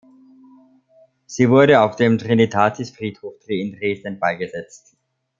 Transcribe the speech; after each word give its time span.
Sie 1.27 1.47
wurde 1.51 1.79
auf 1.79 1.95
dem 1.95 2.17
Trinitatisfriedhof 2.17 3.35
in 3.47 3.73
Dresden 3.73 4.17
beigesetzt. 4.17 4.97